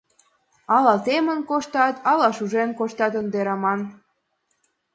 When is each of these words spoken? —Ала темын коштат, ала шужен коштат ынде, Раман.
—Ала 0.75 0.95
темын 1.05 1.39
коштат, 1.49 1.95
ала 2.11 2.29
шужен 2.37 2.69
коштат 2.79 3.13
ынде, 3.21 3.39
Раман. 3.47 3.79